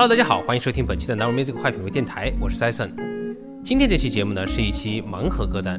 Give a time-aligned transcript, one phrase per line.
[0.00, 2.88] Hello，大家好，欢迎收听本期的 Now Music 快品味电台，我是 Sison。
[3.62, 5.78] 今天这期节目呢是一期盲盒歌单。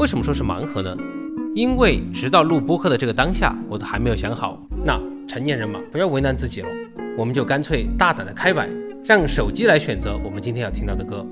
[0.00, 0.96] 为什么说是盲盒呢？
[1.54, 4.60] 因为直到录播客的这个当下，我都还没有想好。
[4.84, 6.68] 那成年人嘛，不要为难自己了，
[7.16, 8.68] 我们就干脆大胆的开摆，
[9.04, 11.24] 让手机来选择我们今天要听到的歌。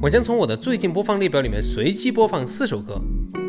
[0.00, 2.98] 我将从我的最近播放列表里面随机播放四首歌，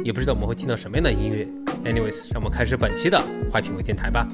[0.03, 1.47] 也不知道我们会听到什么样的音乐。
[1.85, 3.17] Anyways，让我们开始本期的
[3.49, 4.27] 坏品味电台吧。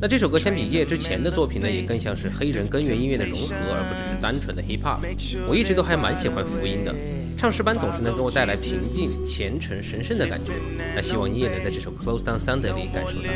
[0.00, 5.00] 那这首歌相比叶之前的作品呢，也更像是黑人根源音乐的融合，而不只是单纯的 Hip Hop。
[5.46, 6.94] 我一直都还蛮喜欢福音的，
[7.36, 10.52] 唱诗班总是能给我带来平静、虔诚、神圣的感觉。
[10.94, 13.28] 那希望你也能在这首 Close Down Sunday 里感受到。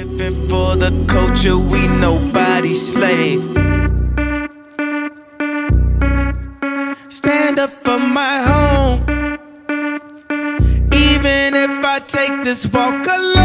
[12.12, 13.39] Take this walk alone,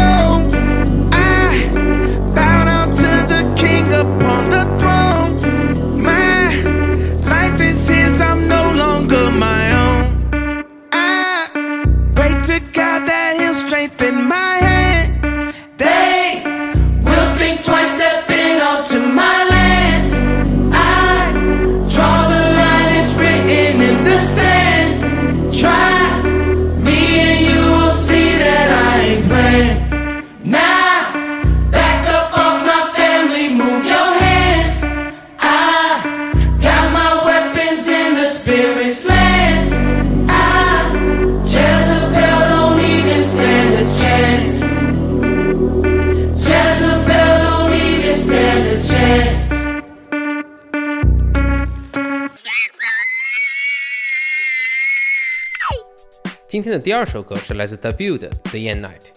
[56.56, 59.12] 今天的第二首歌是来自 Debut 的《Day and Night》。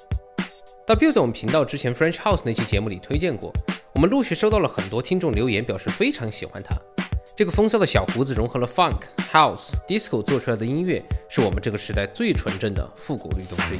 [0.93, 3.53] Debut 在我们频道之前 French House 那期节目里推荐过，
[3.93, 6.75] 我们陆续收到了很多听众留言，表示非常喜欢他。
[7.37, 13.79] 这个风骚的小胡子融合了 Funk、House、Disco 做出来的音乐，是我们这个时代最纯正的复古律动之一。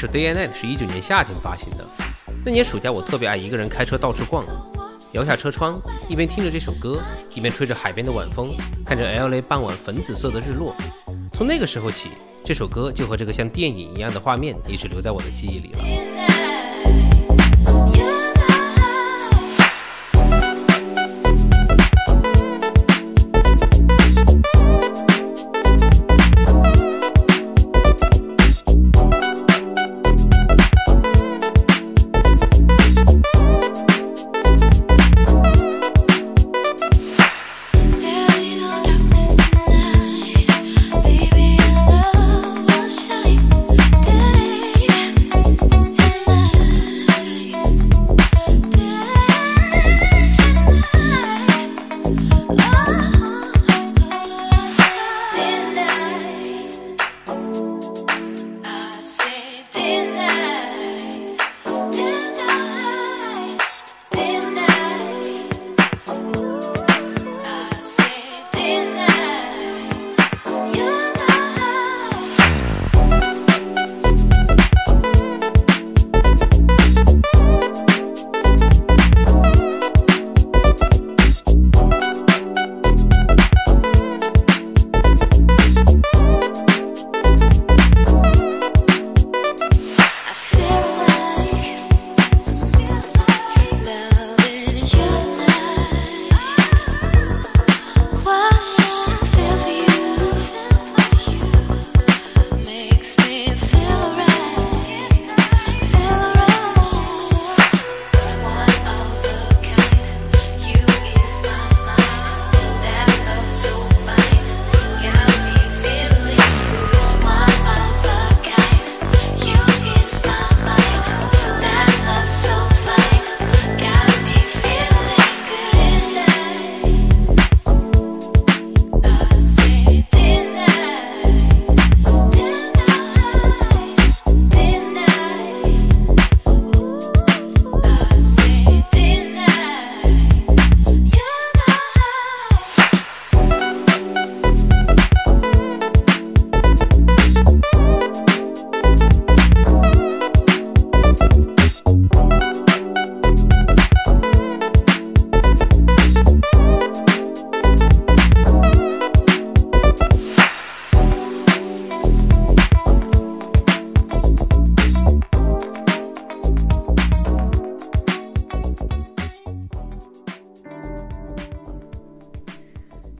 [0.00, 0.06] Right.
[0.06, 1.86] 这首《Day and Night》是一九年夏天发行的。
[2.44, 4.46] 那年暑假，我特别爱一个人开车到处逛，
[5.12, 5.78] 摇下车窗，
[6.08, 7.02] 一边听着这首歌，
[7.34, 10.74] 一边吹着海边的晚风，看着 LA 傍晚粉紫色的日落。
[11.32, 12.10] 从那个时候起，
[12.42, 16.19] 这首歌就和这个像电影一样的画面一直留在我的记忆里了。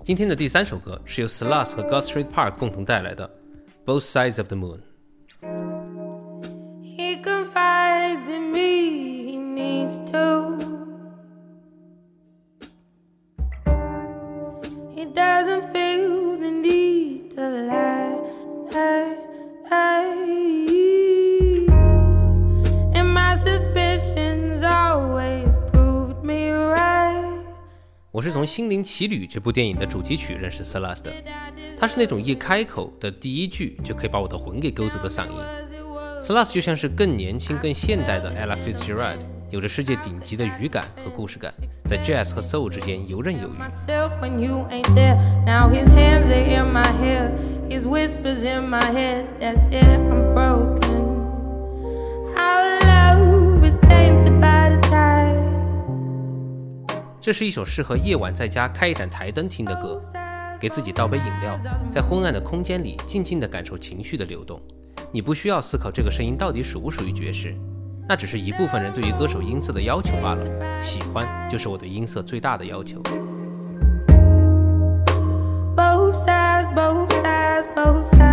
[0.09, 3.29] 今天的第三首歌是由 Sluts 和 God Street Park 共同带来的《
[3.85, 4.77] Both Sides of the Moon》。
[28.50, 31.12] 心灵奇旅》这部电影的主题曲认识 Sluts 的，
[31.78, 35.34] 它是那种一开口的第一句就可以把我的魂给勾走的嗓音。
[36.20, 39.20] Sluts 就像是更年轻、更现代的 Ella Fitzgerald，
[39.50, 41.54] 有着世界顶级的语感和故事感，
[41.86, 43.52] 在 Jazz 和 Soul 之间游刃有余。
[57.20, 60.00] 这是一首适合夜晚在家开一盏台灯听的歌，
[60.58, 64.58] 给自己倒杯饮料，在昏暗的空间里静静地感受情绪的流动。
[65.12, 67.54] 你不需要思考这个声音到底属不属于爵士，
[68.08, 70.80] 那只是一部分人对于歌手音色的要求罢了。
[70.80, 73.02] 喜欢就是我对音色最大的要求。
[75.76, 78.29] Both sides, both sides, both sides.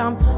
[0.00, 0.37] I'm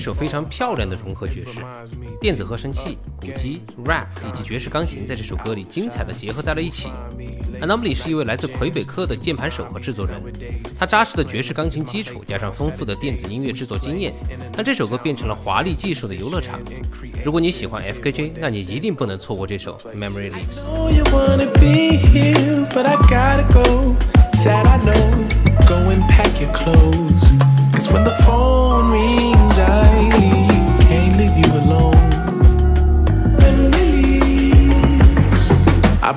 [0.00, 1.58] 一首非常漂亮的融合爵士，
[2.18, 6.88] 电子合成器、鼓机、rap 以及爵士钢琴在这首歌里精彩的结合在了一起。
[7.60, 10.18] Anomaly 是一位来自魁北克的键盘手和制作人，
[10.78, 14.14] 他扎实的爵士钢琴基础加上丰富的电子音乐制作经验，
[14.54, 16.58] 让这首歌变成了华丽技术的游乐场。
[17.22, 20.64] 如果你喜欢 FKJ，那你一定不能错过这首 Memory Lives。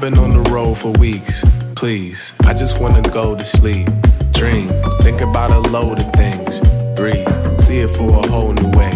[0.03, 1.45] Been on the road for weeks.
[1.75, 3.87] Please, I just wanna go to sleep.
[4.33, 4.67] Dream,
[4.99, 6.59] think about a load of things.
[6.97, 7.25] Breathe,
[7.61, 8.91] see it for a whole new way.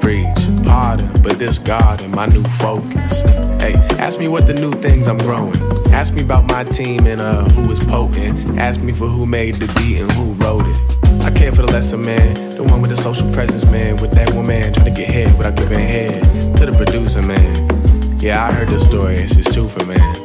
[0.00, 3.20] Preach, pardon, but this God and my new focus.
[3.62, 5.54] Hey, ask me what the new things I'm growing.
[5.92, 8.58] Ask me about my team and uh who was poking.
[8.58, 11.22] Ask me for who made the beat and who wrote it.
[11.22, 14.34] I care for the lesser man, the one with the social presence, man, with that
[14.34, 16.24] woman trying to get head without giving head
[16.56, 18.18] to the producer, man.
[18.18, 20.19] Yeah, I heard the story, it's just true for man.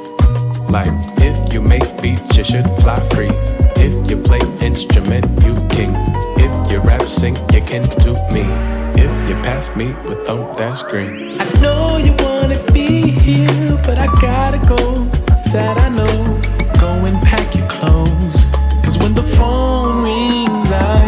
[0.69, 0.91] Like,
[1.21, 3.29] if you make beats, you should fly free.
[3.75, 5.93] If you play instrument, you king.
[6.37, 8.45] If you rap, sing, you can do me.
[9.01, 11.39] If you pass me with on that screen.
[11.39, 15.09] I know you wanna be here, but I gotta go.
[15.43, 16.41] Sad I know.
[16.79, 18.45] Go and pack your clothes.
[18.83, 21.04] Cause when the phone rings, I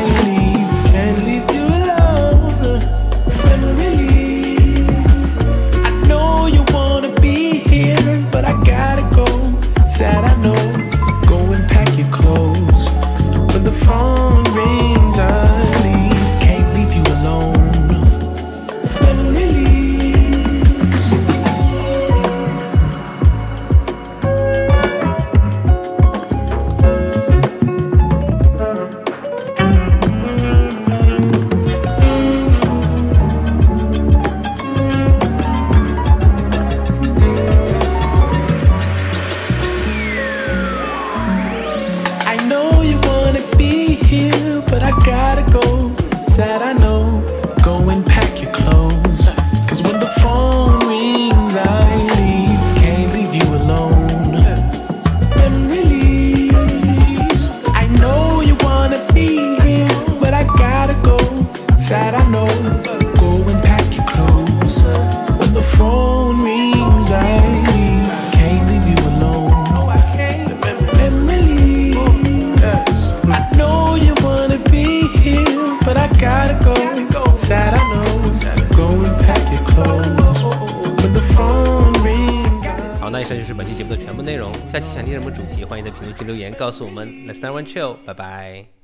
[85.31, 87.07] 主题，欢迎在评论区留言告诉我们。
[87.27, 88.76] Let's start one chill，拜拜。